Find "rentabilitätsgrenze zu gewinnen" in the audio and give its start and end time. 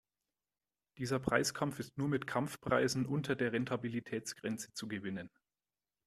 3.53-5.29